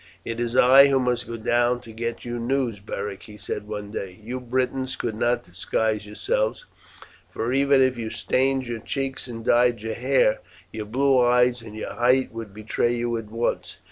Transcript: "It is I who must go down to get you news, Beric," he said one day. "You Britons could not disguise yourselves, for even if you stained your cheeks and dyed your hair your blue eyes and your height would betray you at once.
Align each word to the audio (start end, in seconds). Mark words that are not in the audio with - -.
"It 0.25 0.39
is 0.39 0.57
I 0.57 0.87
who 0.87 0.99
must 0.99 1.27
go 1.27 1.37
down 1.37 1.79
to 1.81 1.91
get 1.91 2.25
you 2.25 2.39
news, 2.39 2.79
Beric," 2.79 3.21
he 3.21 3.37
said 3.37 3.67
one 3.67 3.91
day. 3.91 4.17
"You 4.23 4.39
Britons 4.39 4.95
could 4.95 5.13
not 5.13 5.43
disguise 5.43 6.07
yourselves, 6.07 6.65
for 7.29 7.53
even 7.53 7.83
if 7.83 7.99
you 7.99 8.09
stained 8.09 8.65
your 8.65 8.79
cheeks 8.79 9.27
and 9.27 9.45
dyed 9.45 9.79
your 9.81 9.93
hair 9.93 10.39
your 10.71 10.85
blue 10.87 11.19
eyes 11.23 11.61
and 11.61 11.75
your 11.75 11.93
height 11.93 12.31
would 12.33 12.51
betray 12.51 12.95
you 12.95 13.15
at 13.15 13.29
once. 13.29 13.77